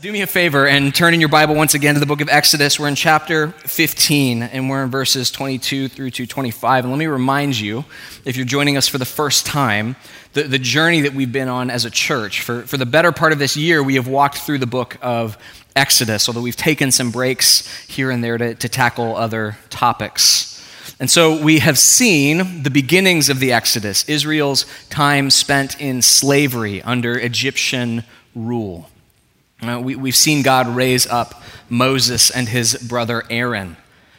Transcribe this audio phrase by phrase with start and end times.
[0.00, 2.28] Do me a favor and turn in your Bible once again to the book of
[2.30, 2.80] Exodus.
[2.80, 6.84] We're in chapter 15 and we're in verses 22 through to 25.
[6.84, 7.84] And let me remind you,
[8.24, 9.96] if you're joining us for the first time,
[10.32, 12.40] the, the journey that we've been on as a church.
[12.40, 15.36] For, for the better part of this year, we have walked through the book of
[15.76, 20.66] Exodus, although we've taken some breaks here and there to, to tackle other topics.
[20.98, 26.80] And so we have seen the beginnings of the Exodus, Israel's time spent in slavery
[26.80, 28.04] under Egyptian
[28.34, 28.89] rule.
[29.62, 33.76] Uh, we, we've seen God raise up Moses and his brother Aaron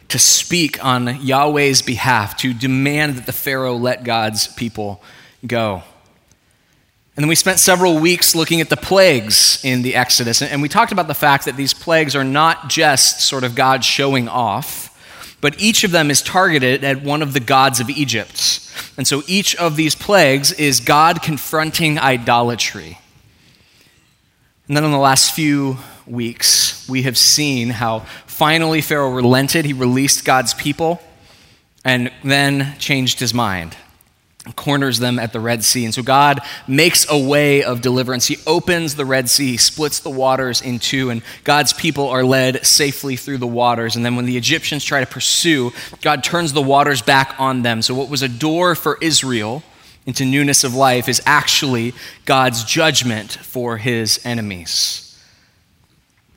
[0.08, 5.02] to speak on Yahweh's behalf, to demand that the Pharaoh let God's people
[5.46, 5.82] go.
[7.16, 10.40] And then we spent several weeks looking at the plagues in the Exodus.
[10.40, 13.84] And we talked about the fact that these plagues are not just sort of God
[13.84, 14.88] showing off,
[15.42, 18.60] but each of them is targeted at one of the gods of Egypt.
[18.96, 22.98] And so each of these plagues is God confronting idolatry.
[24.68, 29.64] And then in the last few weeks, we have seen how finally Pharaoh relented.
[29.64, 31.02] He released God's people
[31.84, 33.76] and then changed his mind,
[34.54, 35.84] corners them at the Red Sea.
[35.84, 38.26] And so God makes a way of deliverance.
[38.26, 42.24] He opens the Red Sea, he splits the waters in two, and God's people are
[42.24, 43.96] led safely through the waters.
[43.96, 47.82] And then when the Egyptians try to pursue, God turns the waters back on them.
[47.82, 49.64] So what was a door for Israel
[50.06, 55.08] into newness of life is actually God's judgment for his enemies.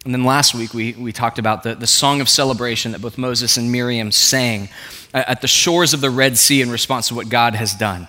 [0.04, 3.18] And then last week, we, we talked about the, the song of celebration that both
[3.18, 4.70] Moses and Miriam sang
[5.14, 8.08] at the shores of the Red Sea in response to what God has done.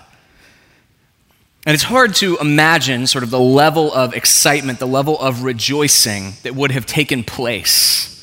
[1.65, 6.33] And it's hard to imagine sort of the level of excitement, the level of rejoicing
[6.43, 8.16] that would have taken place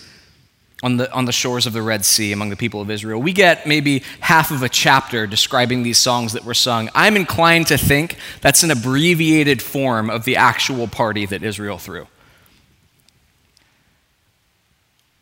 [0.85, 3.21] on the, on the shores of the Red Sea among the people of Israel.
[3.21, 6.91] We get maybe half of a chapter describing these songs that were sung.
[6.95, 12.07] I'm inclined to think that's an abbreviated form of the actual party that Israel threw.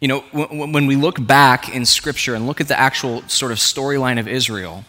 [0.00, 3.58] You know, when we look back in Scripture and look at the actual sort of
[3.58, 4.84] storyline of Israel,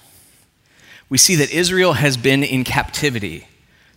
[1.07, 3.45] we see that Israel has been in captivity.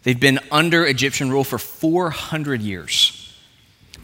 [0.03, 3.26] They've been under Egyptian rule for 400 years.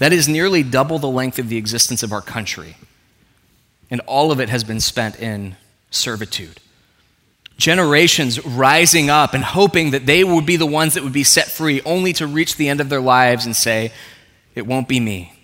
[0.03, 2.75] That is nearly double the length of the existence of our country.
[3.89, 5.55] And all of it has been spent in
[5.93, 6.59] servitude.
[7.57, 11.47] Generations rising up and hoping that they would be the ones that would be set
[11.47, 13.93] free, only to reach the end of their lives and say,
[14.57, 15.35] It won't be me.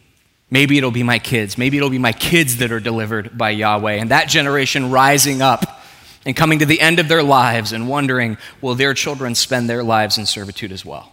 [0.51, 1.57] Maybe it'll be my kids.
[1.57, 3.93] Maybe it'll be my kids that are delivered by Yahweh.
[3.93, 5.85] And that generation rising up
[6.27, 9.85] and coming to the end of their lives and wondering, will their children spend their
[9.85, 11.13] lives in servitude as well?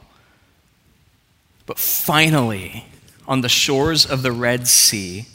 [1.67, 2.87] But finally,
[3.27, 5.27] on the shores of the Red Sea,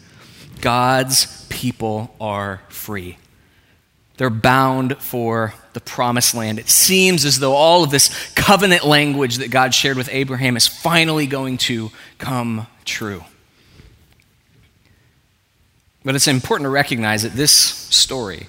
[0.61, 3.19] God's people are free.
[4.17, 6.59] They're bound for the promised land.
[6.59, 10.67] It seems as though all of this covenant language that God shared with Abraham is
[10.67, 13.25] finally going to come true.
[16.05, 18.49] But it's important to recognize that this story,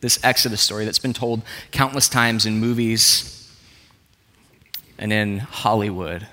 [0.00, 3.52] this Exodus story that's been told countless times in movies
[4.98, 6.28] and in Hollywood,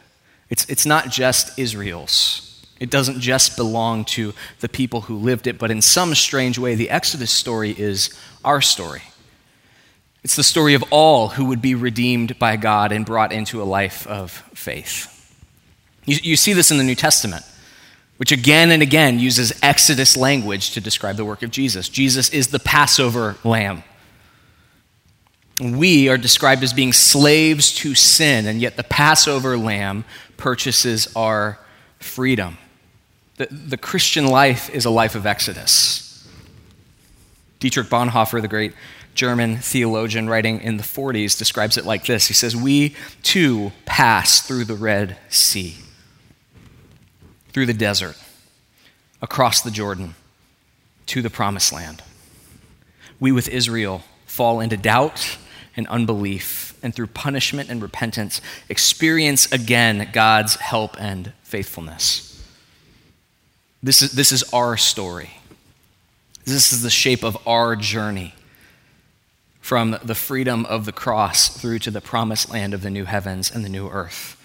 [0.51, 2.44] it's, it's not just Israel's.
[2.79, 6.75] It doesn't just belong to the people who lived it, but in some strange way,
[6.75, 8.09] the Exodus story is
[8.43, 9.01] our story.
[10.23, 13.63] It's the story of all who would be redeemed by God and brought into a
[13.63, 15.11] life of faith.
[16.05, 17.45] You, you see this in the New Testament,
[18.17, 21.89] which again and again uses Exodus language to describe the work of Jesus.
[21.89, 23.83] Jesus is the Passover lamb.
[25.61, 30.03] We are described as being slaves to sin, and yet the Passover lamb
[30.35, 31.57] purchases our
[31.99, 32.57] freedom.
[33.37, 36.25] The, the Christian life is a life of exodus.
[37.59, 38.73] Dietrich Bonhoeffer, the great
[39.13, 44.41] German theologian writing in the 40s, describes it like this He says, We too pass
[44.41, 45.75] through the Red Sea,
[47.49, 48.17] through the desert,
[49.21, 50.15] across the Jordan,
[51.07, 52.03] to the promised land.
[53.19, 55.37] We with Israel fall into doubt
[55.77, 58.39] and unbelief, and through punishment and repentance,
[58.69, 62.24] experience again God's help and faithfulness.
[63.81, 65.31] This is, this is our story.
[66.45, 68.33] This is the shape of our journey
[69.61, 73.49] from the freedom of the cross through to the promised land of the new heavens
[73.49, 74.39] and the new earth.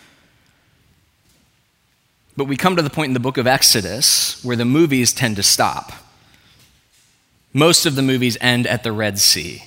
[2.36, 5.36] But we come to the point in the book of Exodus where the movies tend
[5.36, 5.92] to stop.
[7.52, 9.62] Most of the movies end at the Red Sea.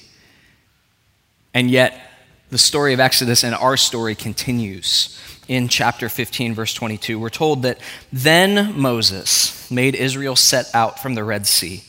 [1.53, 2.09] And yet,
[2.49, 7.19] the story of Exodus and our story continues in chapter 15, verse 22.
[7.19, 7.79] We're told that
[8.11, 11.83] then Moses made Israel set out from the Red Sea,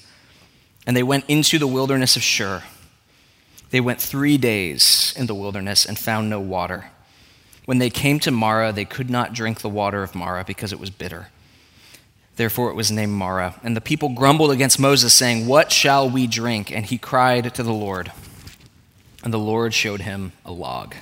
[0.87, 2.62] and they went into the wilderness of Shur.
[3.71, 6.91] They went three days in the wilderness and found no water.
[7.65, 10.79] When they came to Marah, they could not drink the water of Marah because it
[10.79, 11.29] was bitter.
[12.37, 13.59] Therefore it was named Marah.
[13.62, 16.71] And the people grumbled against Moses, saying, What shall we drink?
[16.71, 18.12] And he cried to the Lord.
[19.23, 20.95] And the Lord showed him a log.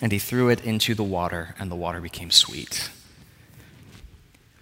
[0.00, 2.90] And he threw it into the water, and the water became sweet.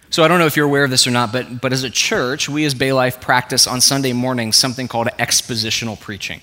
[0.09, 1.89] So I don't know if you're aware of this or not, but, but as a
[1.89, 6.41] church, we as Bay Life practice on Sunday mornings something called expositional preaching.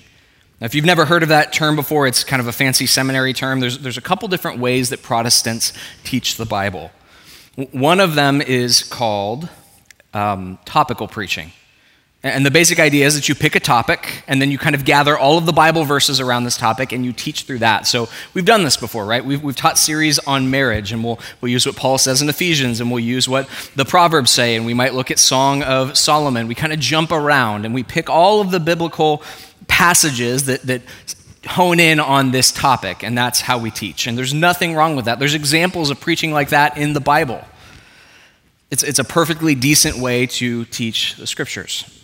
[0.60, 3.32] Now, if you've never heard of that term before, it's kind of a fancy seminary
[3.32, 3.60] term.
[3.60, 5.72] There's, there's a couple different ways that Protestants
[6.04, 6.92] teach the Bible.
[7.72, 9.48] One of them is called
[10.14, 11.52] um, topical preaching.
[12.26, 14.84] And the basic idea is that you pick a topic and then you kind of
[14.84, 17.86] gather all of the Bible verses around this topic and you teach through that.
[17.86, 19.24] So we've done this before, right?
[19.24, 22.80] We've, we've taught series on marriage and we'll, we'll use what Paul says in Ephesians
[22.80, 26.48] and we'll use what the Proverbs say and we might look at Song of Solomon.
[26.48, 29.22] We kind of jump around and we pick all of the biblical
[29.68, 30.82] passages that, that
[31.46, 34.06] hone in on this topic, and that's how we teach.
[34.06, 35.18] And there's nothing wrong with that.
[35.18, 37.44] There's examples of preaching like that in the Bible.
[38.70, 41.95] It's, it's a perfectly decent way to teach the scriptures.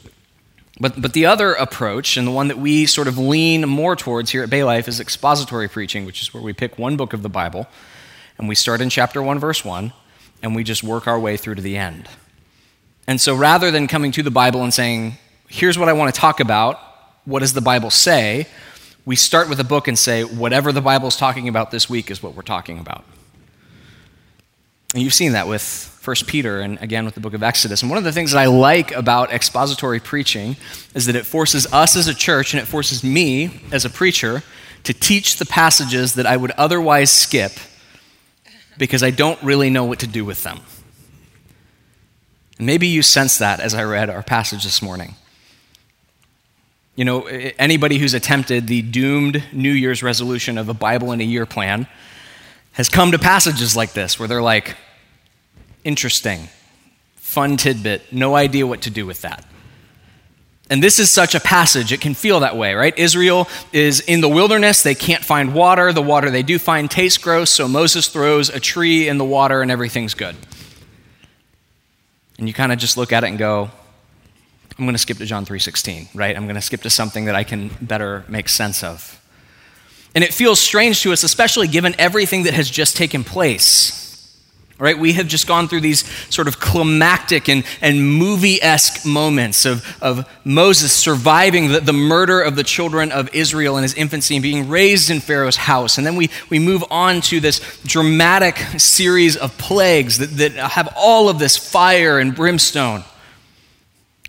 [0.82, 4.32] But, but the other approach, and the one that we sort of lean more towards
[4.32, 7.22] here at Bay Life, is expository preaching, which is where we pick one book of
[7.22, 7.68] the Bible,
[8.36, 9.92] and we start in chapter 1, verse 1,
[10.42, 12.08] and we just work our way through to the end.
[13.06, 16.20] And so rather than coming to the Bible and saying, here's what I want to
[16.20, 16.80] talk about,
[17.26, 18.48] what does the Bible say?
[19.04, 22.10] We start with a book and say, whatever the Bible is talking about this week
[22.10, 23.04] is what we're talking about.
[24.94, 27.82] And you've seen that with 1 Peter and again with the book of Exodus.
[27.82, 30.56] And one of the things that I like about expository preaching
[30.94, 34.42] is that it forces us as a church and it forces me as a preacher
[34.84, 37.52] to teach the passages that I would otherwise skip
[38.76, 40.60] because I don't really know what to do with them.
[42.58, 45.14] Maybe you sense that as I read our passage this morning.
[46.96, 51.24] You know, anybody who's attempted the doomed New Year's resolution of a Bible in a
[51.24, 51.86] year plan
[52.72, 54.76] has come to passages like this where they're like,
[55.84, 56.48] interesting,
[57.16, 59.46] fun tidbit, no idea what to do with that.
[60.70, 62.96] And this is such a passage, it can feel that way, right?
[62.98, 65.92] Israel is in the wilderness, they can't find water.
[65.92, 69.60] The water they do find tastes gross, so Moses throws a tree in the water
[69.60, 70.34] and everything's good.
[72.38, 73.70] And you kind of just look at it and go,
[74.78, 76.34] I'm going to skip to John 3:16, right?
[76.34, 79.21] I'm going to skip to something that I can better make sense of.
[80.14, 83.98] And it feels strange to us, especially given everything that has just taken place.
[84.78, 84.98] Right?
[84.98, 89.86] We have just gone through these sort of climactic and, and movie esque moments of,
[90.02, 94.42] of Moses surviving the, the murder of the children of Israel in his infancy and
[94.42, 95.98] being raised in Pharaoh's house.
[95.98, 100.92] And then we, we move on to this dramatic series of plagues that, that have
[100.96, 103.04] all of this fire and brimstone.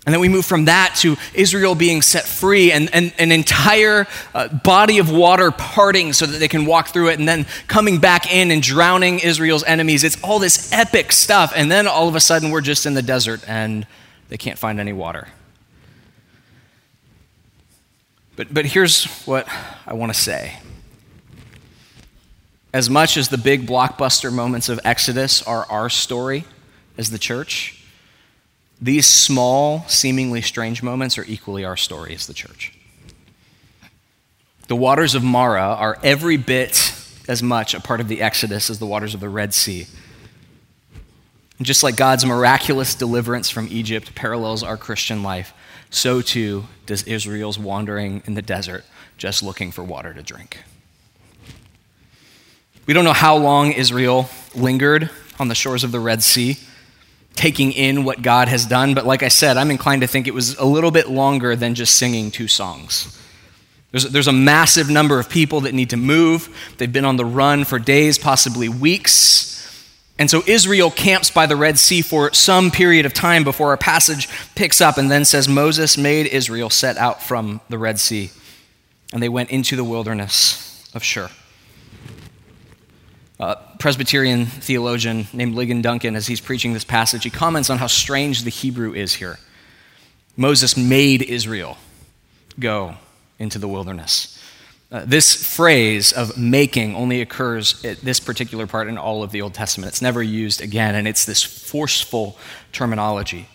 [0.06, 4.06] And then we move from that to Israel being set free and, and an entire
[4.34, 7.98] uh, body of water parting so that they can walk through it, and then coming
[7.98, 10.04] back in and drowning Israel's enemies.
[10.04, 11.54] It's all this epic stuff.
[11.56, 13.86] And then all of a sudden, we're just in the desert and
[14.28, 15.28] they can't find any water.
[18.36, 19.48] But, but here's what
[19.86, 20.58] I want to say.
[22.74, 26.44] As much as the big blockbuster moments of Exodus are our story
[26.98, 27.83] as the church,
[28.80, 32.72] these small, seemingly strange moments are equally our story as the church.
[34.68, 36.92] The waters of Marah are every bit
[37.28, 39.86] as much a part of the Exodus as the waters of the Red Sea.
[41.58, 45.52] And just like God's miraculous deliverance from Egypt parallels our Christian life,
[45.90, 48.84] so too does Israel's wandering in the desert
[49.16, 50.58] just looking for water to drink.
[52.86, 56.58] We don't know how long Israel lingered on the shores of the Red Sea
[57.34, 58.94] taking in what God has done.
[58.94, 61.74] But like I said, I'm inclined to think it was a little bit longer than
[61.74, 63.20] just singing two songs.
[63.90, 66.74] There's, there's a massive number of people that need to move.
[66.78, 69.52] They've been on the run for days, possibly weeks.
[70.18, 73.76] And so Israel camps by the Red Sea for some period of time before our
[73.76, 78.30] passage picks up and then says Moses made Israel set out from the Red Sea.
[79.12, 81.30] And they went into the wilderness of Shur
[83.40, 87.88] uh, Presbyterian theologian named Ligon Duncan, as he's preaching this passage, he comments on how
[87.88, 89.38] strange the Hebrew is here.
[90.36, 91.76] Moses made Israel
[92.58, 92.94] go
[93.38, 94.40] into the wilderness.
[94.92, 99.42] Uh, this phrase of making only occurs at this particular part in all of the
[99.42, 99.88] Old Testament.
[99.88, 102.38] It's never used again, and it's this forceful
[102.72, 103.48] terminology.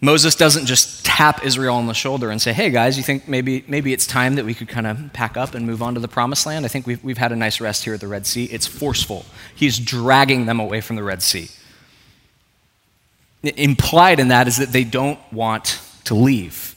[0.00, 3.64] Moses doesn't just tap Israel on the shoulder and say, hey guys, you think maybe,
[3.68, 6.08] maybe it's time that we could kind of pack up and move on to the
[6.08, 6.64] promised land?
[6.64, 8.44] I think we've, we've had a nice rest here at the Red Sea.
[8.44, 9.24] It's forceful.
[9.54, 11.48] He's dragging them away from the Red Sea.
[13.42, 16.73] Implied in that is that they don't want to leave.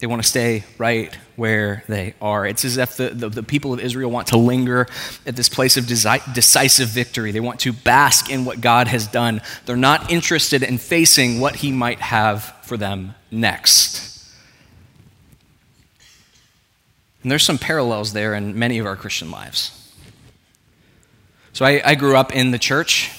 [0.00, 2.46] They want to stay right where they are.
[2.46, 4.86] It's as if the, the, the people of Israel want to linger
[5.26, 7.32] at this place of desi- decisive victory.
[7.32, 9.42] They want to bask in what God has done.
[9.66, 14.10] They're not interested in facing what He might have for them next.
[17.22, 19.76] And there's some parallels there in many of our Christian lives.
[21.52, 23.10] So I, I grew up in the church.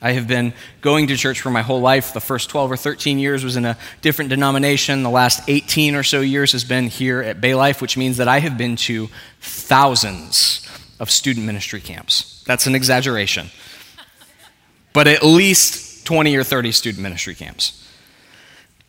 [0.00, 2.12] I have been going to church for my whole life.
[2.12, 5.02] The first 12 or 13 years was in a different denomination.
[5.02, 8.28] The last 18 or so years has been here at Bay Life, which means that
[8.28, 9.08] I have been to
[9.40, 10.68] thousands
[11.00, 12.44] of student ministry camps.
[12.46, 13.48] That's an exaggeration.
[14.92, 17.84] But at least 20 or 30 student ministry camps.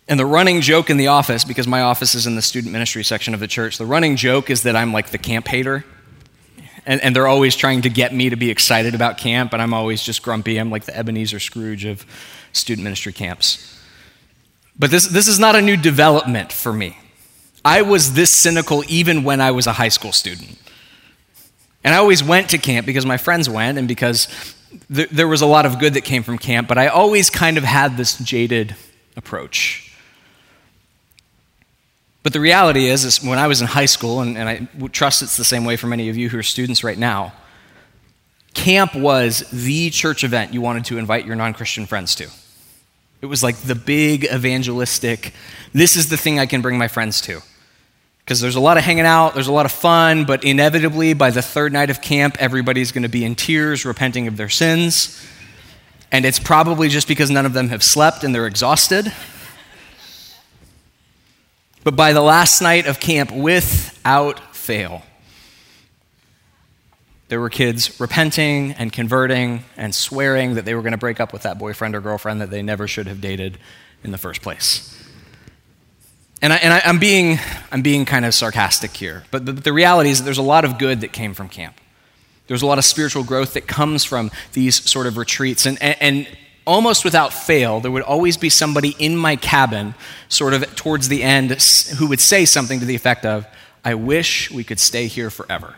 [0.08, 3.04] And the running joke in the office, because my office is in the student ministry
[3.04, 5.86] section of the church, the running joke is that I'm like the camp hater.
[6.90, 9.76] And, and, they're always trying to get me to be excited about camp, and I'm
[9.76, 10.58] always just grumpy.
[10.58, 12.04] I'm like the Ebenezer Scrooge of
[12.52, 13.80] student ministry camps.
[14.80, 16.98] But this, this is not a new development for me.
[17.64, 20.58] I was this cynical even when I was a high school student.
[21.84, 24.28] And I always went to camp because my friends went and because
[24.92, 27.58] th- there was a lot of good that came from camp, but I always kind
[27.58, 28.76] of had this jaded
[29.16, 29.89] approach.
[32.22, 35.22] But the reality is, is when I was in high school, and, and I trust
[35.22, 37.34] it's the same way for many of you who are students right now,
[38.54, 42.28] camp was the church event you wanted to invite your non Christian friends to.
[43.22, 45.34] It was like the big evangelistic,
[45.74, 47.42] this is the thing I can bring my friends to.
[48.20, 51.32] Because there's a lot of hanging out, there's a lot of fun, but inevitably by
[51.32, 55.26] the third night of camp, everybody's going to be in tears, repenting of their sins.
[56.12, 59.12] And it's probably just because none of them have slept and they're exhausted.
[61.90, 65.02] But by the last night of camp, without fail,
[67.30, 71.34] there were kids repenting and converting and swearing that they were going to break up
[71.34, 73.58] with that boyfriend or girlfriend that they never should have dated
[74.04, 75.04] in the first place.
[76.44, 77.40] And, I, am being,
[77.72, 80.66] I'm being kind of sarcastic here, but the, the reality is that there's a lot
[80.66, 81.82] of good that came from camp.
[82.46, 85.66] There's a lot of spiritual growth that comes from these sort of retreats.
[85.66, 86.38] And, and, and
[86.70, 89.96] almost without fail, there would always be somebody in my cabin,
[90.30, 91.50] sort of towards the end,
[91.98, 93.48] who would say something to the effect of,
[93.84, 95.76] I wish we could stay here forever.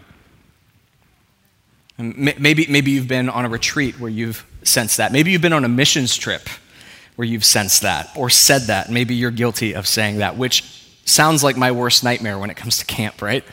[1.98, 5.14] Maybe, maybe you've been on a retreat where you've sensed that.
[5.14, 6.50] Maybe you've been on a missions trip
[7.16, 8.92] where you've sensed that or said that.
[8.92, 10.64] Maybe you're guilty of saying that, which
[11.06, 13.46] sounds like my worst nightmare when it comes to camp, right?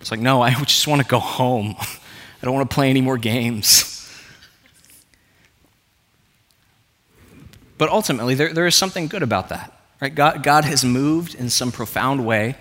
[0.00, 1.76] It's like, no, I just want to go home.
[1.80, 4.01] I don't want to play any more games.
[7.82, 9.76] But ultimately, there, there is something good about that.
[10.00, 10.14] Right?
[10.14, 12.54] God, God has moved in some profound way,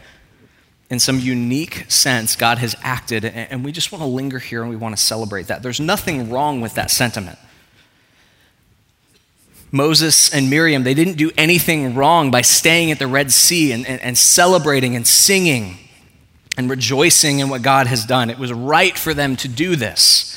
[0.90, 4.62] in some unique sense, God has acted, and, and we just want to linger here
[4.62, 5.62] and we want to celebrate that.
[5.62, 7.38] There's nothing wrong with that sentiment.
[9.72, 13.86] Moses and Miriam, they didn't do anything wrong by staying at the Red Sea and,
[13.86, 15.78] and, and, celebrating and singing
[16.58, 18.32] and rejoicing in what God has done.
[18.32, 20.36] It was right for them to do this.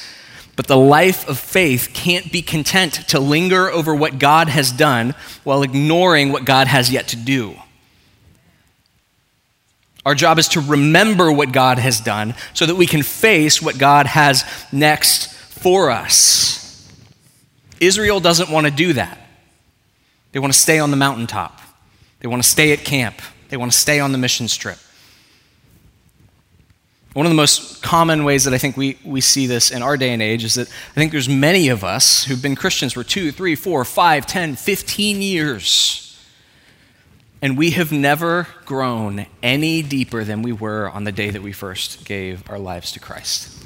[0.56, 5.14] But the life of faith can't be content to linger over what God has done
[5.42, 7.56] while ignoring what God has yet to do.
[10.06, 13.78] Our job is to remember what God has done so that we can face what
[13.78, 16.90] God has next for us.
[17.80, 19.18] Israel doesn't want to do that.
[20.32, 21.60] They want to stay on the mountaintop,
[22.20, 24.78] they want to stay at camp, they want to stay on the mission trip.
[27.14, 29.96] One of the most common ways that I think we, we see this in our
[29.96, 33.04] day and age is that I think there's many of us who've been Christians for
[33.04, 36.00] two, three, four, five, ten, fifteen years.
[37.40, 41.52] And we have never grown any deeper than we were on the day that we
[41.52, 43.64] first gave our lives to Christ.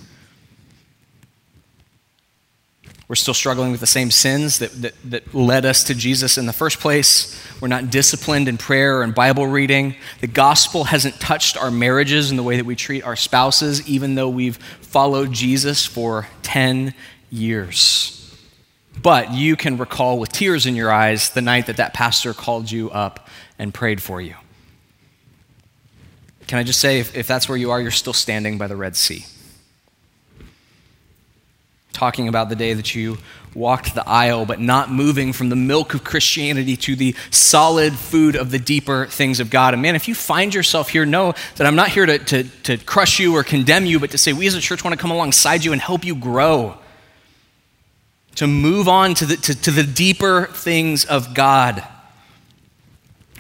[3.09, 6.45] We're still struggling with the same sins that, that, that, led us to Jesus in
[6.45, 7.43] the first place.
[7.59, 9.97] We're not disciplined in prayer and Bible reading.
[10.21, 14.15] The gospel hasn't touched our marriages and the way that we treat our spouses, even
[14.15, 16.93] though we've followed Jesus for 10
[17.31, 18.15] years.
[19.01, 22.71] But you can recall with tears in your eyes the night that that pastor called
[22.71, 23.27] you up
[23.59, 24.35] and prayed for you.
[26.47, 28.77] Can I just say, if, if that's where you are, you're still standing by the
[28.77, 29.25] Red Sea
[31.99, 33.19] talking about the day that you
[33.55, 38.37] walked the aisle, but not moving from the milk of Christianity to the solid food
[38.37, 39.75] of the deeper things of God.
[39.75, 42.77] And man, if you find yourself here, know that I'm not here to, to, to
[42.79, 45.11] crush you or condemn you, but to say we as a church want to come
[45.11, 46.79] alongside you and help you grow.
[48.37, 51.83] To move on to the, to, to the deeper things of God.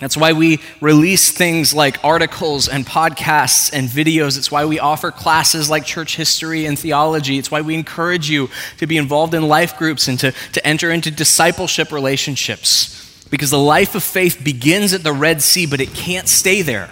[0.00, 4.38] That's why we release things like articles and podcasts and videos.
[4.38, 7.38] It's why we offer classes like church history and theology.
[7.38, 10.90] It's why we encourage you to be involved in life groups and to, to enter
[10.90, 13.26] into discipleship relationships.
[13.30, 16.90] Because the life of faith begins at the Red Sea, but it can't stay there.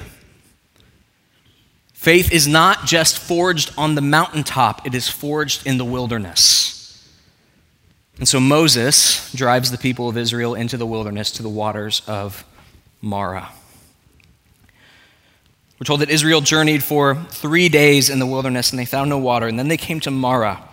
[1.92, 6.76] Faith is not just forged on the mountaintop, it is forged in the wilderness.
[8.18, 12.44] And so Moses drives the people of Israel into the wilderness to the waters of
[13.00, 13.50] Marah.
[15.78, 19.18] We're told that Israel journeyed for three days in the wilderness and they found no
[19.18, 19.46] water.
[19.46, 20.66] And then they came to Marah,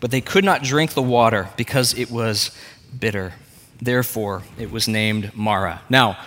[0.00, 2.56] but they could not drink the water because it was
[2.96, 3.32] bitter.
[3.82, 5.82] Therefore, it was named Marah.
[5.88, 6.18] Now,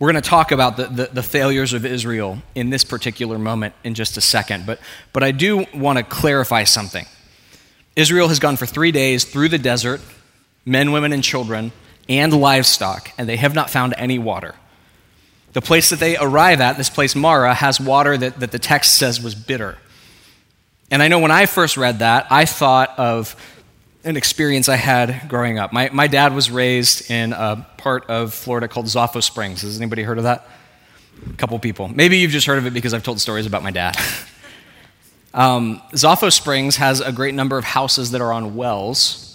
[0.00, 3.74] we're going to talk about the, the, the, failures of Israel in this particular moment
[3.84, 4.80] in just a second, but,
[5.12, 7.04] but I do want to clarify something.
[7.96, 10.00] Israel has gone for three days through the desert,
[10.64, 11.70] men, women, and children,
[12.10, 14.54] and livestock, and they have not found any water.
[15.52, 18.98] The place that they arrive at, this place Marah, has water that, that the text
[18.98, 19.78] says was bitter.
[20.90, 23.36] And I know when I first read that, I thought of
[24.02, 25.72] an experience I had growing up.
[25.72, 29.62] My, my dad was raised in a part of Florida called Zaffa Springs.
[29.62, 30.48] Has anybody heard of that?
[31.30, 31.88] A couple people.
[31.88, 33.96] Maybe you've just heard of it because I've told stories about my dad.
[35.34, 39.29] um, Zaffa Springs has a great number of houses that are on wells,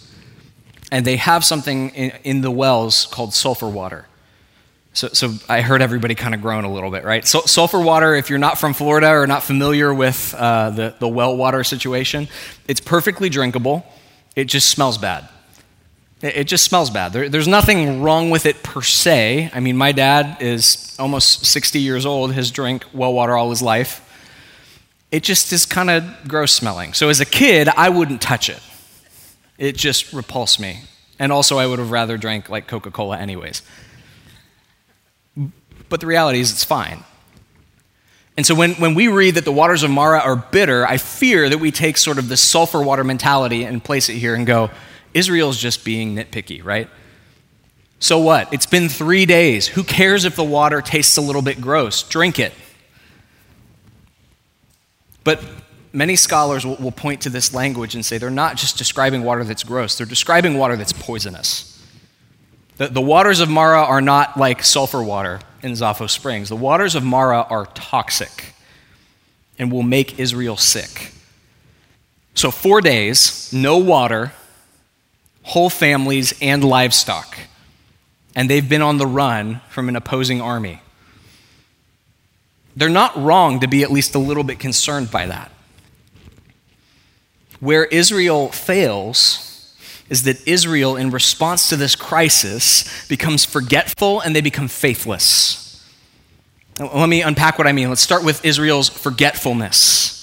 [0.96, 4.06] and they have something in, in the wells called sulfur water.
[4.94, 7.28] So, so I heard everybody kind of groan a little bit, right?
[7.28, 11.08] So, sulfur water, if you're not from Florida or not familiar with uh, the, the
[11.10, 12.30] well water situation,
[12.70, 13.86] it's perfectly drinkable.
[14.38, 15.28] It just smells bad.
[16.22, 17.12] It, it just smells bad.
[17.12, 19.52] There, there's nothing wrong with it per se.
[19.54, 23.62] I mean, my dad is almost 60 years old, has drank well water all his
[23.62, 24.02] life.
[25.12, 26.94] It just is kind of gross smelling.
[26.94, 28.62] So, as a kid, I wouldn't touch it.
[29.58, 30.82] It just repulsed me.
[31.18, 33.62] And also, I would have rather drank like Coca Cola, anyways.
[35.88, 37.04] But the reality is, it's fine.
[38.38, 41.48] And so when, when we read that the waters of Marah are bitter, I fear
[41.48, 44.72] that we take sort of the sulfur water mentality and place it here and go,
[45.14, 46.90] Israel's just being nitpicky, right?
[48.00, 48.54] So what?
[48.54, 49.68] It's been three days.
[49.68, 52.04] Who cares if the water tastes a little bit gross?
[52.04, 52.52] Drink it.
[55.24, 55.42] But
[55.96, 59.44] many scholars will, will point to this language and say they're not just describing water
[59.44, 61.72] that's gross, they're describing water that's poisonous.
[62.78, 66.50] The, the waters of Marah are not like sulfur water in Zaffa Springs.
[66.50, 68.54] The waters of Marah are toxic
[69.58, 71.14] and will make Israel sick.
[72.34, 74.34] So, four days, no water,
[75.44, 77.38] whole families and livestock.
[78.36, 80.82] And they've been on the run from an opposing army.
[82.76, 85.50] They're not wrong to be at least a little bit concerned by that.
[87.60, 89.42] Where Israel fails
[90.10, 95.62] is that Israel, in response to this crisis, becomes forgetful and they become faithless.
[96.80, 97.90] Let me unpack what I mean.
[97.90, 100.14] Let's start with Israel's forgetfulness.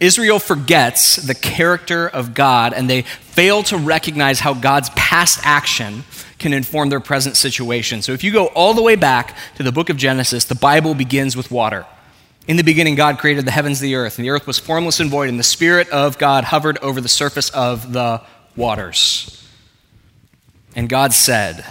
[0.00, 6.04] Israel forgets the character of God and they fail to recognize how God's past action
[6.38, 8.02] can inform their present situation.
[8.02, 10.94] So if you go all the way back to the book of Genesis, the Bible
[10.94, 11.86] begins with water.
[12.46, 15.00] In the beginning, God created the heavens and the earth, and the earth was formless
[15.00, 18.22] and void, and the Spirit of God hovered over the surface of the
[18.54, 19.44] waters.
[20.76, 21.66] And God said,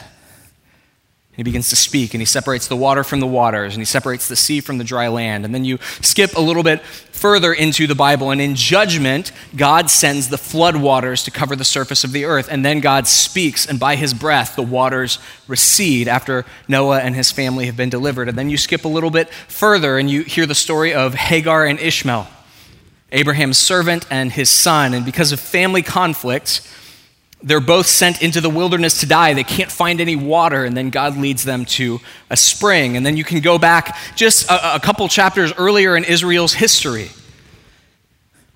[1.36, 4.28] he begins to speak and he separates the water from the waters and he separates
[4.28, 5.46] the sea from the dry land.
[5.46, 9.90] And then you skip a little bit further into the Bible, and in judgment, God
[9.90, 12.50] sends the flood waters to cover the surface of the earth.
[12.52, 15.18] And then God speaks, and by his breath, the waters
[15.48, 18.28] recede after Noah and his family have been delivered.
[18.28, 21.66] And then you skip a little bit further and you hear the story of Hagar
[21.66, 22.28] and Ishmael.
[23.12, 24.94] Abraham's servant and his son.
[24.94, 26.62] And because of family conflict,
[27.46, 29.36] they're both sent into the wilderness to die.
[29.36, 32.98] They can't find any water, and then God leads them to a spring.
[32.98, 37.12] And then you can go back just a, a couple chapters earlier in Israel's history,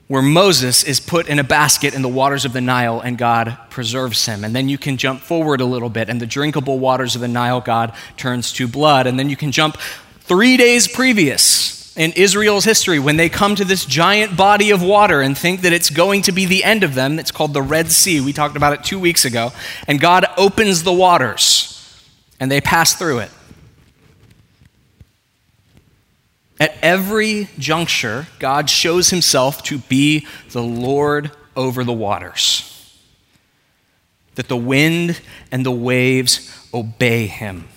[0.08, 3.56] where Moses is put in a basket in the waters of the Nile and God
[3.69, 4.43] preserves him.
[4.43, 7.28] And then you can jump forward a little bit, and the drinkable waters of the
[7.28, 9.06] Nile, God turns to blood.
[9.06, 9.78] And then you can jump
[10.21, 15.19] three days previous in Israel's history when they come to this giant body of water
[15.19, 17.19] and think that it's going to be the end of them.
[17.19, 18.21] It's called the Red Sea.
[18.21, 19.51] We talked about it two weeks ago.
[19.85, 21.75] And God opens the waters
[22.39, 23.31] and they pass through it.
[26.57, 32.65] At every juncture, God shows himself to be the Lord over the waters.
[34.35, 35.19] That the wind
[35.51, 37.67] and the waves obey him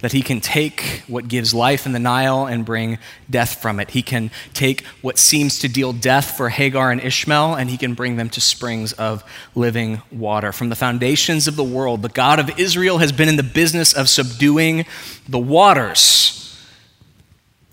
[0.00, 2.98] that he can take what gives life in the Nile and bring
[3.30, 3.90] death from it.
[3.90, 7.94] He can take what seems to deal death for Hagar and Ishmael and he can
[7.94, 10.52] bring them to springs of living water.
[10.52, 13.94] From the foundations of the world, the God of Israel has been in the business
[13.94, 14.84] of subduing
[15.28, 16.32] the waters.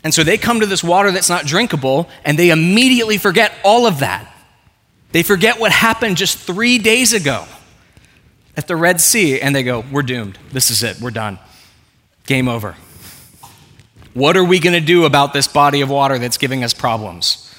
[0.04, 3.86] And so they come to this water that's not drinkable and they immediately forget all
[3.86, 4.30] of that.
[5.12, 7.46] They forget what happened just three days ago
[8.58, 10.40] at the Red Sea and they go, We're doomed.
[10.52, 11.00] This is it.
[11.00, 11.38] We're done.
[12.26, 12.76] Game over.
[14.14, 17.54] What are we going to do about this body of water that's giving us problems?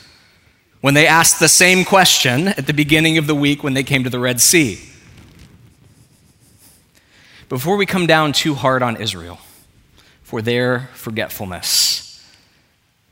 [0.80, 4.04] When they asked the same question at the beginning of the week when they came
[4.04, 4.78] to the Red Sea.
[7.48, 9.38] Before we come down too hard on Israel
[10.22, 12.24] for their forgetfulness,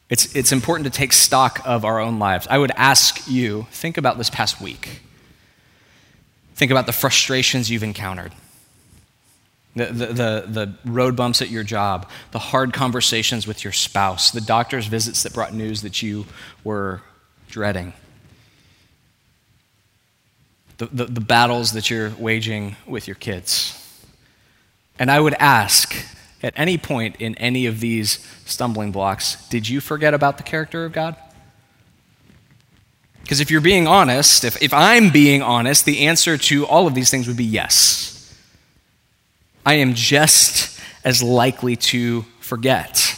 [0.09, 2.47] it's, it's important to take stock of our own lives.
[2.49, 5.01] I would ask you, think about this past week.
[6.55, 8.33] Think about the frustrations you've encountered
[9.75, 14.31] the, the, the, the, road bumps at your job, the hard conversations with your spouse,
[14.31, 16.27] the doctor's visits that brought news that you
[16.63, 17.03] were
[17.49, 17.95] dreading,
[20.79, 23.79] the, the, the battles that you're waging with your kids.
[24.99, 25.95] And I would ask,
[26.43, 30.85] at any point in any of these stumbling blocks, did you forget about the character
[30.85, 31.17] of God?
[33.23, 36.95] Because if you're being honest, if, if I'm being honest, the answer to all of
[36.95, 38.22] these things would be yes.
[39.65, 43.17] I am just as likely to forget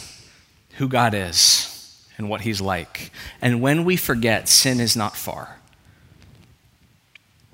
[0.77, 1.71] who God is
[2.17, 3.11] and what He's like.
[3.41, 5.57] And when we forget, sin is not far.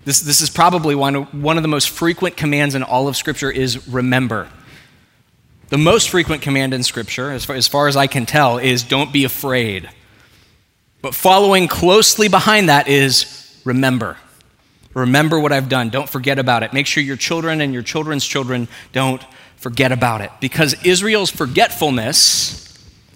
[0.04, 3.52] This, this is probably one one of the most frequent commands in all of Scripture
[3.52, 4.50] is remember.
[5.70, 8.84] The most frequent command in Scripture, as far, as far as I can tell, is
[8.84, 9.90] don't be afraid.
[11.02, 14.18] But following closely behind that is remember.
[14.94, 15.90] Remember what I've done.
[15.90, 16.74] Don't forget about it.
[16.74, 19.24] Make sure your children and your children's children don't
[19.56, 20.32] forget about it.
[20.40, 22.62] Because Israel's forgetfulness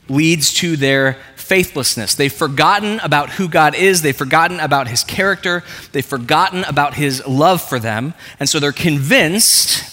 [0.08, 2.16] leads to their faithlessness.
[2.16, 7.26] They've forgotten about who God is, they've forgotten about his character, they've forgotten about his
[7.28, 9.84] love for them, and so they're convinced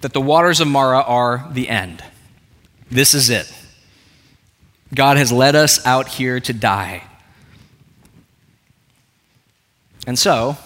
[0.00, 2.02] that the waters of Marah are the end.
[2.90, 3.52] This is it.
[4.94, 7.04] God has led us out here to die.
[10.06, 10.56] And so,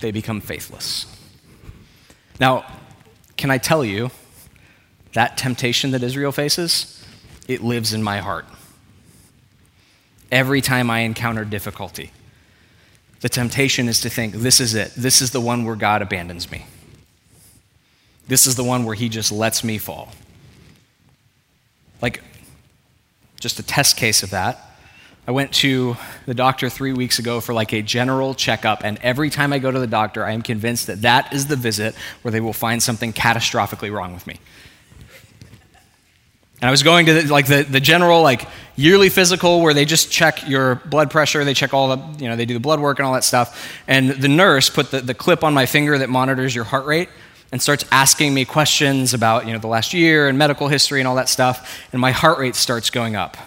[0.00, 1.06] they become faithless.
[2.38, 2.64] Now,
[3.36, 4.10] can I tell you
[5.12, 7.04] that temptation that Israel faces?
[7.48, 8.46] It lives in my heart.
[10.30, 12.12] Every time I encounter difficulty,
[13.20, 14.92] the temptation is to think, this is it.
[14.96, 16.66] This is the one where God abandons me.
[18.28, 20.10] This is the one where he just lets me fall.
[22.00, 22.22] Like,
[23.40, 24.69] just a test case of that
[25.26, 29.30] I went to the doctor three weeks ago for like a general checkup, and every
[29.30, 32.32] time I go to the doctor, I am convinced that that is the visit where
[32.32, 34.40] they will find something catastrophically wrong with me.
[36.60, 39.86] And I was going to the, like the, the general like yearly physical where they
[39.86, 42.80] just check your blood pressure, they check all the, you know, they do the blood
[42.80, 43.80] work and all that stuff.
[43.88, 47.08] And the nurse put the, the clip on my finger that monitors your heart rate
[47.50, 51.08] and starts asking me questions about, you know, the last year and medical history and
[51.08, 51.80] all that stuff.
[51.92, 53.38] And my heart rate starts going up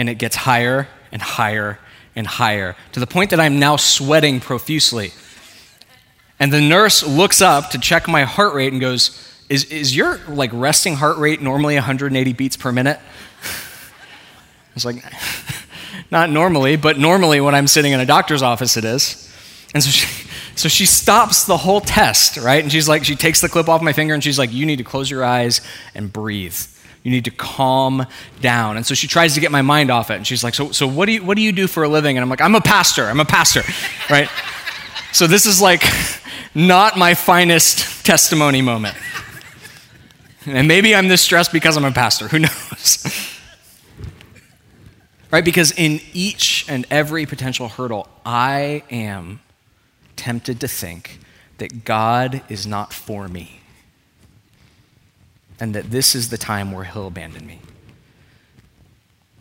[0.00, 1.78] and it gets higher and higher
[2.16, 5.12] and higher to the point that I'm now sweating profusely.
[6.38, 10.16] And the nurse looks up to check my heart rate and goes, Is, is your
[10.26, 12.98] like resting heart rate normally 180 beats per minute?
[12.98, 15.04] I was like,
[16.10, 19.30] Not normally, but normally when I'm sitting in a doctor's office, it is.
[19.74, 22.62] And so she, so she stops the whole test, right?
[22.62, 24.76] And she's like, she takes the clip off my finger and she's like, You need
[24.76, 25.60] to close your eyes
[25.94, 26.56] and breathe.
[27.02, 28.06] You need to calm
[28.40, 28.76] down.
[28.76, 30.14] And so she tries to get my mind off it.
[30.14, 32.16] And she's like, So, so what, do you, what do you do for a living?
[32.16, 33.04] And I'm like, I'm a pastor.
[33.04, 33.62] I'm a pastor,
[34.10, 34.28] right?
[35.12, 35.82] so this is like
[36.54, 38.96] not my finest testimony moment.
[40.46, 42.28] And maybe I'm this stressed because I'm a pastor.
[42.28, 43.36] Who knows?
[45.30, 45.44] right?
[45.44, 49.40] Because in each and every potential hurdle, I am
[50.16, 51.20] tempted to think
[51.58, 53.59] that God is not for me
[55.60, 57.60] and that this is the time where he'll abandon me.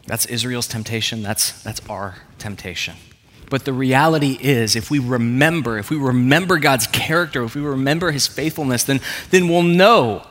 [0.06, 2.96] That's Israel's temptation, that's, that's our temptation.
[3.50, 8.12] But the reality is, if we remember, if we remember God's character, if we remember
[8.12, 9.02] his faithfulness, then,
[9.32, 10.26] then we'll know.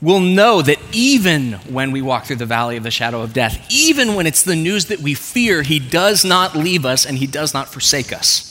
[0.00, 3.66] We'll know that even when we walk through the valley of the shadow of death,
[3.70, 7.26] even when it's the news that we fear, he does not leave us and he
[7.26, 8.50] does not forsake us.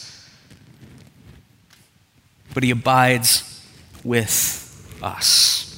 [2.53, 3.61] But he abides
[4.03, 5.72] with us.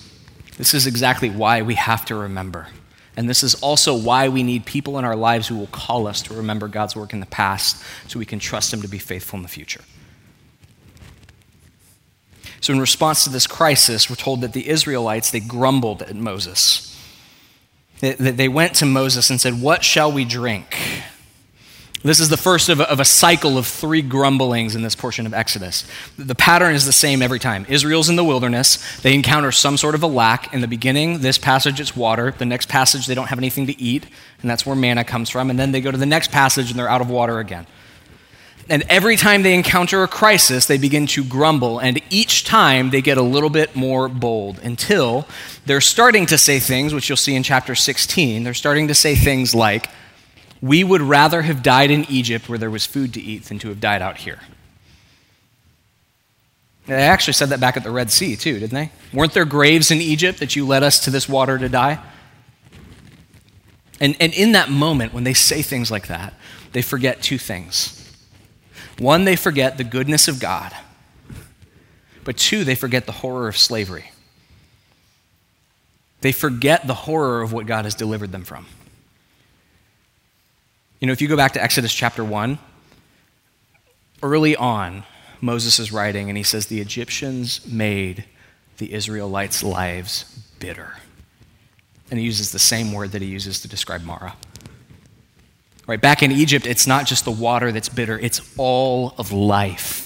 [0.58, 2.68] This is exactly why we have to remember.
[3.18, 6.22] And this is also why we need people in our lives who will call us
[6.24, 9.38] to remember God's work in the past so we can trust Him to be faithful
[9.38, 9.82] in the future.
[12.60, 16.92] So, in response to this crisis, we're told that the Israelites, they grumbled at Moses.
[18.00, 20.76] They went to Moses and said, What shall we drink?
[22.06, 25.26] This is the first of a, of a, cycle of three grumblings in this portion
[25.26, 25.88] of Exodus.
[26.20, 27.66] The pattern is the same every time.
[27.68, 29.00] Israel's in the wilderness.
[29.02, 30.54] They encounter some sort of a lack.
[30.54, 32.30] In the beginning, this passage, it's water.
[32.30, 34.06] The next passage, they don't have anything to eat,
[34.42, 35.50] and that's where manna comes from.
[35.50, 37.66] And then they go to the next passage and they're out of water again.
[38.70, 41.80] And every time they encounter a crisis, they begin to grumble.
[41.80, 45.28] And each time they get a little bit more bold until
[45.66, 48.44] they're starting to say things, which you'll see in chapter 16.
[48.44, 49.90] They're starting to say things like,
[50.62, 53.70] We would rather have died in Egypt where there was food to eat than to
[53.70, 54.40] have died out here.
[56.88, 58.92] They actually said that back at the Red Sea, too, didn't they?
[59.12, 62.00] Weren't there graves in Egypt that you led us to this water to die?
[64.00, 66.34] And, and in that moment, when they say things like that,
[66.74, 68.02] they forget two things.
[69.00, 70.74] One, they forget the goodness of God.
[72.24, 74.12] But two, they forget the horror of slavery.
[76.22, 78.66] They forget the horror of what God has delivered them from.
[81.00, 82.58] You know, if you go back to Exodus chapter 1,
[84.24, 85.04] early on,
[85.42, 88.26] Moses is writing and he says, The Egyptians made
[88.78, 90.24] the Israelites' lives
[90.60, 90.96] bitter.
[92.10, 94.36] And he uses the same word that he uses to describe Marah.
[95.88, 100.05] Right, back in Egypt, it's not just the water that's bitter, it's all of life.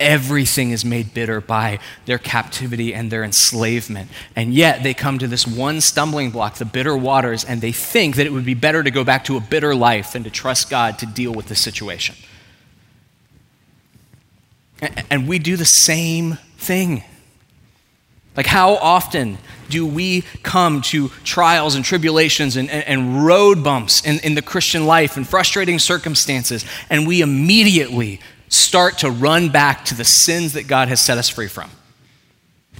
[0.00, 4.10] Everything is made bitter by their captivity and their enslavement.
[4.34, 8.16] And yet they come to this one stumbling block, the bitter waters, and they think
[8.16, 10.68] that it would be better to go back to a bitter life than to trust
[10.68, 12.16] God to deal with the situation.
[15.10, 17.04] And we do the same thing.
[18.36, 24.04] Like, how often do we come to trials and tribulations and, and, and, road bumps
[24.04, 28.20] in, in the Christian life and frustrating circumstances, and we immediately
[28.54, 31.70] start to run back to the sins that God has set us free from?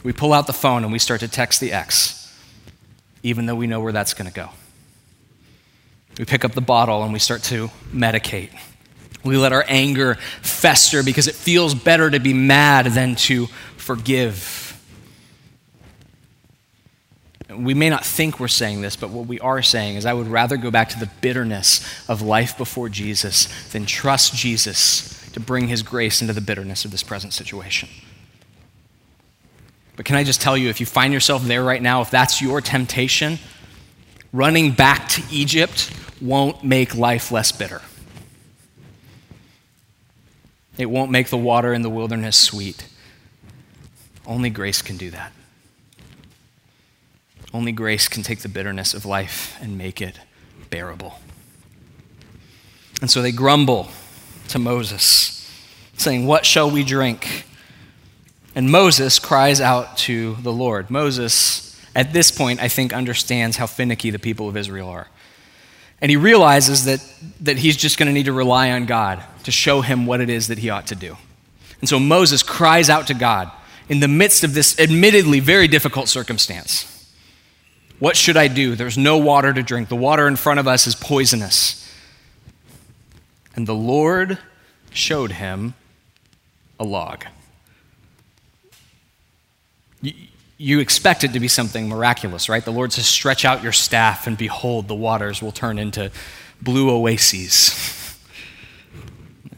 [0.02, 2.32] We pull out the phone and we start to text the ex,
[3.22, 4.50] even though we know where that's going to go.
[6.18, 8.50] We pick up the bottle and we start to medicate.
[9.24, 14.60] We let our anger fester because it feels better to be mad than to forgive.
[17.50, 20.26] We may not think we're saying this, but what we are saying is I would
[20.26, 25.68] rather go back to the bitterness of life before Jesus than trust Jesus to bring
[25.68, 27.88] his grace into the bitterness of this present situation.
[29.96, 32.40] But can I just tell you, if you find yourself there right now, if that's
[32.40, 33.38] your temptation,
[34.32, 37.82] running back to Egypt won't make life less bitter.
[40.78, 42.88] It won't make the water in the wilderness sweet.
[44.26, 45.32] Only grace can do that.
[47.52, 50.18] Only grace can take the bitterness of life and make it
[50.70, 51.18] bearable.
[53.00, 53.88] And so they grumble
[54.48, 55.50] to Moses,
[55.96, 57.44] saying, What shall we drink?
[58.54, 60.90] And Moses cries out to the Lord.
[60.90, 65.08] Moses, at this point, I think, understands how finicky the people of Israel are.
[66.00, 67.00] And he realizes that,
[67.40, 70.30] that he's just going to need to rely on God to show him what it
[70.30, 71.16] is that he ought to do.
[71.80, 73.50] And so Moses cries out to God
[73.88, 76.90] in the midst of this admittedly very difficult circumstance.
[77.98, 78.74] What should I do?
[78.74, 79.88] There's no water to drink.
[79.88, 81.83] The water in front of us is poisonous.
[83.56, 84.38] And the Lord
[84.90, 85.74] showed him
[86.78, 87.24] a log.
[90.56, 92.64] You, expect it to be something miraculous, right?
[92.64, 96.10] The Lord says, Stretch out your staff, and behold, the waters will turn into
[96.60, 98.18] blue oases.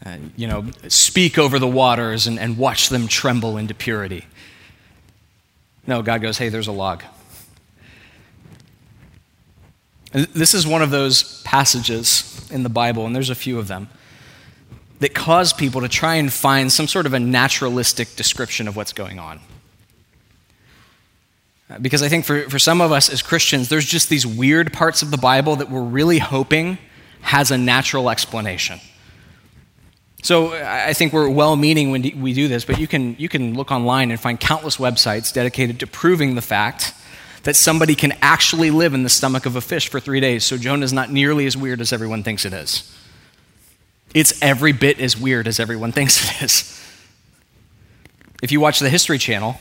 [0.05, 4.25] Uh, you know, speak over the waters and, and watch them tremble into purity.
[5.85, 7.03] No, God goes, Hey, there's a log.
[10.11, 13.89] This is one of those passages in the Bible, and there's a few of them,
[14.99, 18.93] that cause people to try and find some sort of a naturalistic description of what's
[18.93, 19.39] going on.
[21.69, 24.71] Uh, because I think for, for some of us as Christians, there's just these weird
[24.71, 26.77] parts of the Bible that we're really hoping
[27.21, 28.79] has a natural explanation.
[30.23, 33.53] So I think we're well meaning when we do this, but you can, you can
[33.53, 36.93] look online and find countless websites dedicated to proving the fact
[37.47, 40.43] that somebody can actually live in the stomach of a fish for three days.
[40.43, 42.93] So Jonah is not nearly as weird as everyone thinks it is.
[44.13, 46.77] It's every bit as weird as everyone thinks it is.
[48.43, 49.55] If you watch the History Channel,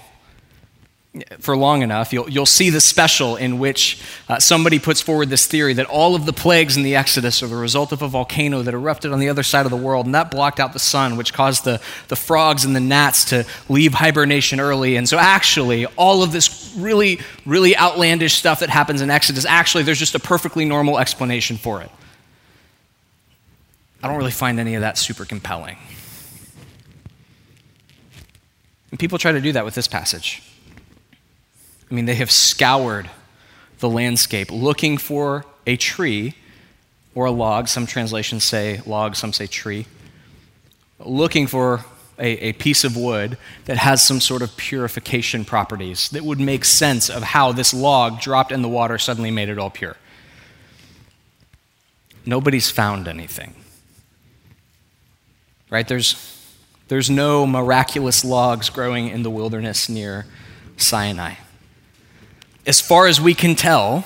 [1.38, 5.46] for long enough, you'll, you'll see the special in which uh, somebody puts forward this
[5.46, 8.62] theory that all of the plagues in the Exodus are the result of a volcano
[8.62, 11.16] that erupted on the other side of the world, and that blocked out the sun,
[11.16, 14.96] which caused the, the frogs and the gnats to leave hibernation early.
[14.96, 19.84] And so, actually, all of this really, really outlandish stuff that happens in Exodus, actually,
[19.84, 21.90] there's just a perfectly normal explanation for it.
[24.02, 25.78] I don't really find any of that super compelling.
[28.90, 30.42] And people try to do that with this passage.
[31.90, 33.10] I mean, they have scoured
[33.78, 36.34] the landscape looking for a tree
[37.14, 37.68] or a log.
[37.68, 39.86] Some translations say log, some say tree.
[40.98, 41.84] Looking for
[42.18, 46.64] a, a, piece of wood that has some sort of purification properties that would make
[46.64, 49.96] sense of how this log dropped in the water suddenly made it all pure.
[52.24, 53.54] Nobody's found anything.
[55.68, 55.86] right?
[55.86, 56.16] There's,
[56.88, 60.26] there's no miraculous logs growing in the wilderness near
[60.78, 61.34] Sinai.
[62.66, 64.04] As far as we can tell,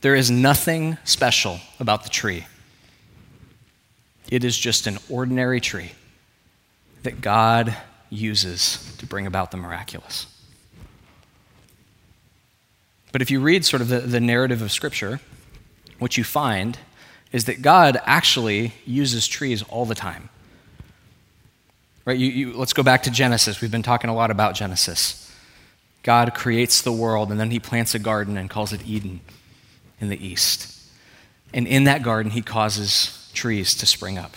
[0.00, 2.46] there is nothing special about the tree.
[4.28, 5.92] It is just an ordinary tree
[7.04, 7.76] that God
[8.10, 10.26] uses to bring about the miraculous.
[13.12, 15.20] But if you read sort of the, the narrative of Scripture,
[16.00, 16.76] what you find
[17.30, 20.28] is that God actually uses trees all the time.
[22.04, 22.18] Right?
[22.18, 23.60] You, you, let's go back to Genesis.
[23.60, 25.23] We've been talking a lot about Genesis.
[26.04, 29.20] God creates the world, and then he plants a garden and calls it Eden
[30.00, 30.70] in the east.
[31.52, 34.36] And in that garden, he causes trees to spring up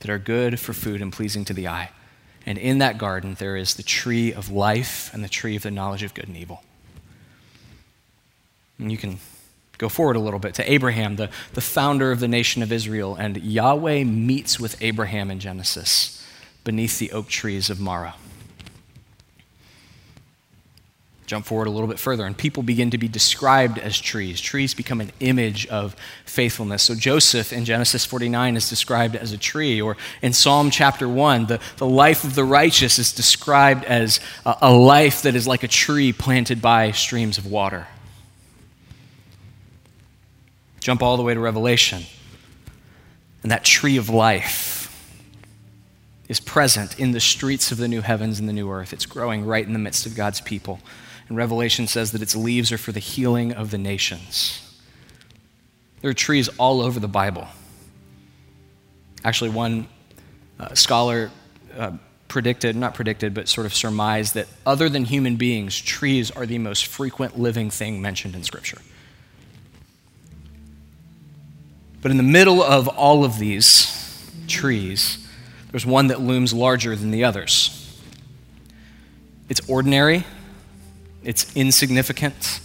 [0.00, 1.90] that are good for food and pleasing to the eye.
[2.44, 5.70] And in that garden, there is the tree of life and the tree of the
[5.70, 6.62] knowledge of good and evil.
[8.78, 9.18] And you can
[9.78, 13.14] go forward a little bit to Abraham, the, the founder of the nation of Israel,
[13.14, 16.26] and Yahweh meets with Abraham in Genesis
[16.64, 18.14] beneath the oak trees of Mamre.
[21.26, 24.42] Jump forward a little bit further, and people begin to be described as trees.
[24.42, 26.82] Trees become an image of faithfulness.
[26.82, 31.46] So Joseph in Genesis 49 is described as a tree, or in Psalm chapter 1,
[31.46, 35.62] the, the life of the righteous is described as a, a life that is like
[35.62, 37.86] a tree planted by streams of water.
[40.80, 42.02] Jump all the way to Revelation,
[43.42, 44.74] and that tree of life
[46.28, 48.92] is present in the streets of the new heavens and the new earth.
[48.92, 50.80] It's growing right in the midst of God's people.
[51.28, 54.60] And Revelation says that its leaves are for the healing of the nations.
[56.00, 57.48] There are trees all over the Bible.
[59.24, 59.88] Actually, one
[60.60, 61.30] uh, scholar
[61.76, 61.92] uh,
[62.28, 66.58] predicted, not predicted, but sort of surmised that other than human beings, trees are the
[66.58, 68.78] most frequent living thing mentioned in Scripture.
[72.02, 75.26] But in the middle of all of these trees,
[75.70, 78.02] there's one that looms larger than the others.
[79.48, 80.24] It's ordinary,
[81.24, 82.60] it's insignificant.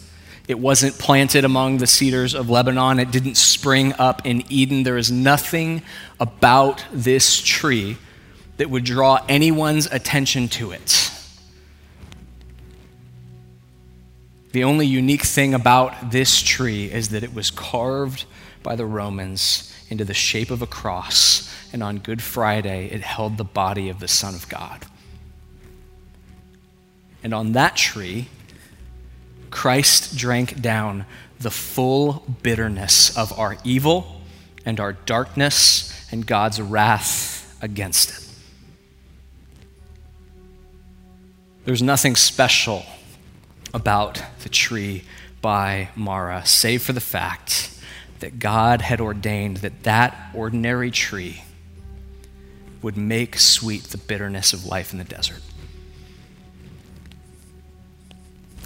[0.48, 3.00] It wasn't planted among the cedars of Lebanon.
[3.00, 4.84] It didn't spring up in Eden.
[4.84, 5.84] There is nothing
[6.20, 7.98] about this tree
[8.58, 11.12] that would draw anyone's attention to it.
[14.52, 18.26] The only unique thing about this tree is that it was carved
[18.64, 23.38] by the Romans into the shape of a cross, and on Good Friday, it held
[23.38, 24.86] the body of the Son of God.
[27.24, 28.28] And on that tree,
[29.52, 31.06] Christ drank down
[31.40, 34.22] the full bitterness of our evil
[34.66, 38.26] and our darkness and God's wrath against it.
[41.66, 42.86] There's nothing special
[43.74, 45.04] about the tree
[45.42, 47.72] by Marah, save for the fact
[48.20, 51.44] that God had ordained that that ordinary tree
[52.82, 55.42] would make sweet the bitterness of life in the desert.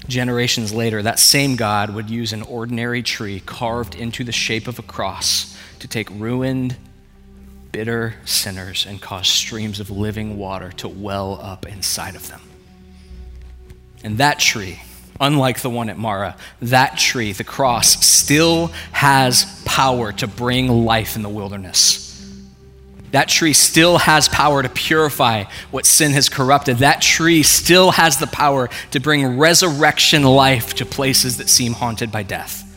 [0.07, 4.77] Generations later, that same God would use an ordinary tree carved into the shape of
[4.77, 6.75] a cross to take ruined,
[7.71, 12.41] bitter sinners and cause streams of living water to well up inside of them.
[14.03, 14.81] And that tree,
[15.21, 21.15] unlike the one at Marah, that tree, the cross, still has power to bring life
[21.15, 22.02] in the wilderness
[23.13, 26.80] that tree still has power to purify what sin has corrupted.
[26.80, 32.12] That tree still has the power to bring resurrection life to places that seem haunted
[32.12, 32.67] by death.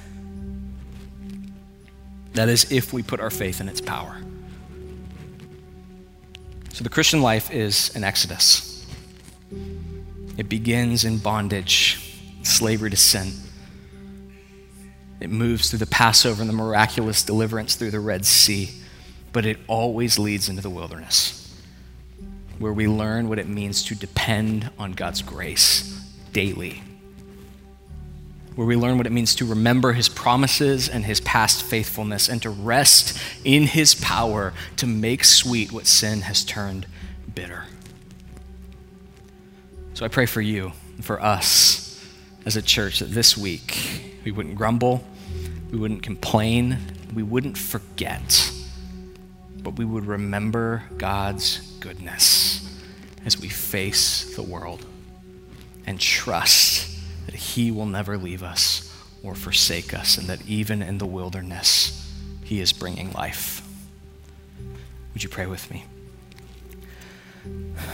[2.35, 4.21] That is, if we put our faith in its power.
[6.75, 8.87] So the Christian life is an exodus.
[10.37, 13.33] It begins in bondage, slavery to sin.
[15.19, 18.83] It moves through the Passover and the miraculous deliverance through the Red Sea
[19.37, 21.55] but it always leads into the wilderness
[22.59, 26.83] where we learn what it means to depend on God's grace daily.
[28.55, 32.41] Where we learn what it means to remember his promises and his past faithfulness and
[32.41, 36.87] to rest in his power to make sweet what sin has turned
[37.35, 37.65] bitter.
[39.93, 40.73] So I pray for you
[41.03, 42.03] for us
[42.47, 45.05] as a church that this week we wouldn't grumble,
[45.71, 46.79] we wouldn't complain,
[47.13, 48.51] we wouldn't forget
[49.67, 52.81] but we would remember God's goodness
[53.25, 54.87] as we face the world
[55.89, 56.97] and trust
[57.27, 62.15] that He will never leave us or forsake us, and that even in the wilderness,
[62.45, 63.67] He is bringing life.
[65.13, 65.85] Would you pray with me?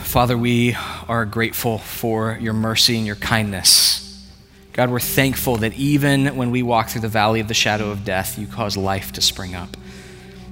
[0.03, 4.29] Father, we are grateful for your mercy and your kindness.
[4.73, 8.05] God, we're thankful that even when we walk through the valley of the shadow of
[8.05, 9.75] death, you cause life to spring up.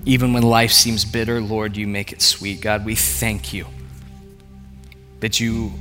[0.06, 2.62] Even when life seems bitter, Lord, you make it sweet.
[2.62, 3.68] God, we thank you
[5.20, 5.72] that you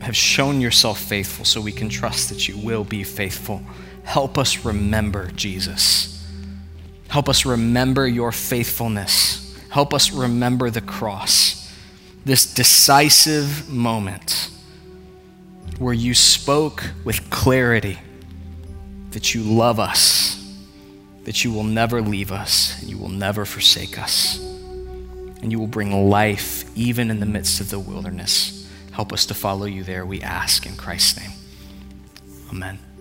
[0.00, 3.62] have shown yourself faithful so we can trust that you will be faithful.
[4.02, 6.26] Help us remember Jesus.
[7.08, 9.56] Help us remember your faithfulness.
[9.70, 11.72] Help us remember the cross,
[12.24, 14.50] this decisive moment
[15.78, 17.98] where you spoke with clarity
[19.12, 20.41] that you love us
[21.24, 24.38] that you will never leave us and you will never forsake us.
[25.42, 28.70] And you will bring life even in the midst of the wilderness.
[28.92, 31.32] Help us to follow you there, we ask in Christ's name.
[32.50, 32.91] Amen.